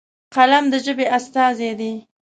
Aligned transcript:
قلم 0.35 0.65
د 0.71 0.73
ژبې 0.85 1.05
استازی 1.17 1.71
دی. 1.79 1.93